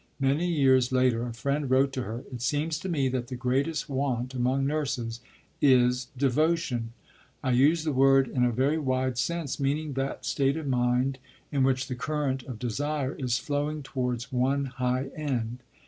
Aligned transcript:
Many 0.19 0.47
years 0.47 0.91
later, 0.91 1.27
a 1.27 1.31
friend 1.35 1.69
wrote 1.69 1.93
to 1.93 2.01
her: 2.01 2.23
"It 2.33 2.41
seems 2.41 2.79
to 2.79 2.89
me 2.89 3.07
that 3.09 3.27
the 3.27 3.35
greatest 3.35 3.87
want 3.87 4.33
among 4.33 4.65
nurses 4.65 5.19
is 5.61 6.07
devotion. 6.17 6.93
I 7.43 7.51
use 7.51 7.83
the 7.83 7.91
word 7.93 8.27
in 8.27 8.43
a 8.43 8.51
very 8.51 8.79
wide 8.79 9.19
sense, 9.19 9.59
meaning 9.59 9.93
that 9.93 10.25
state 10.25 10.57
of 10.57 10.65
mind 10.65 11.19
in 11.51 11.61
which 11.61 11.85
the 11.85 11.93
current 11.93 12.41
of 12.41 12.57
desire 12.57 13.13
is 13.13 13.37
flowing 13.37 13.83
towards 13.83 14.31
one 14.31 14.65
high 14.65 15.09
end. 15.15 15.59